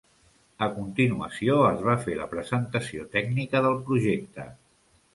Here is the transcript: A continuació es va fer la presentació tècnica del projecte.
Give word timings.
A 0.67 0.69
continuació 0.77 1.59
es 1.69 1.85
va 1.89 1.95
fer 2.07 2.17
la 2.23 2.27
presentació 2.33 3.09
tècnica 3.19 3.65
del 3.67 3.81
projecte. 3.91 4.53